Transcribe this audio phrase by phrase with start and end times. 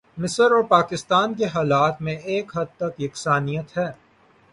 [0.17, 3.91] مصر اور پاکستان کے حالات میں ایک حد تک یکسانیت ہے۔